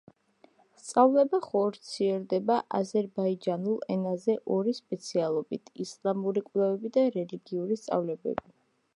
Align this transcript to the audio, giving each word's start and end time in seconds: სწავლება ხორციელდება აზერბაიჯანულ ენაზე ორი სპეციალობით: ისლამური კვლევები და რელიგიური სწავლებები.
სწავლება 0.83 1.39
ხორციელდება 1.47 2.55
აზერბაიჯანულ 2.79 3.75
ენაზე 3.95 4.35
ორი 4.55 4.73
სპეციალობით: 4.77 5.69
ისლამური 5.85 6.43
კვლევები 6.47 6.91
და 6.97 7.03
რელიგიური 7.17 7.79
სწავლებები. 7.83 8.47